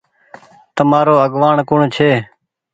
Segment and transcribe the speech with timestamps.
[0.75, 2.11] تمآرو آگوآڻ ڪوڻ ڇي۔